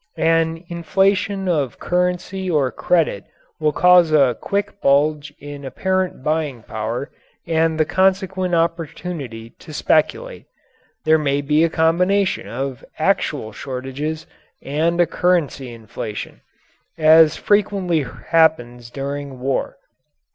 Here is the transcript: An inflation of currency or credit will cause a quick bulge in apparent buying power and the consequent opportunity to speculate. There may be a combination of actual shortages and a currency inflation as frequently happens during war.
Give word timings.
An 0.17 0.63
inflation 0.67 1.47
of 1.47 1.77
currency 1.77 2.49
or 2.49 2.71
credit 2.71 3.23
will 3.59 3.71
cause 3.71 4.11
a 4.11 4.35
quick 4.41 4.81
bulge 4.81 5.31
in 5.39 5.63
apparent 5.63 6.23
buying 6.23 6.63
power 6.63 7.11
and 7.45 7.79
the 7.79 7.85
consequent 7.85 8.55
opportunity 8.55 9.51
to 9.59 9.71
speculate. 9.71 10.47
There 11.05 11.19
may 11.19 11.41
be 11.41 11.63
a 11.63 11.69
combination 11.69 12.47
of 12.47 12.83
actual 12.97 13.51
shortages 13.51 14.25
and 14.63 14.99
a 14.99 15.05
currency 15.05 15.71
inflation 15.71 16.41
as 16.97 17.37
frequently 17.37 18.01
happens 18.01 18.89
during 18.89 19.39
war. 19.39 19.77